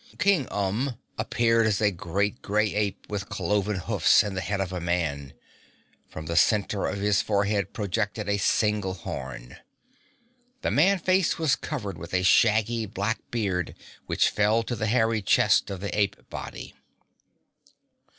[0.17, 4.73] King Umb appeared as a great, grey ape with cloven hoofs and the head of
[4.73, 5.33] a man.
[6.09, 9.57] From the center of his forehead projected a single horn.
[10.63, 13.75] The man face was covered with a shaggy, black beard
[14.07, 16.73] which fell to the hairy chest of the ape body.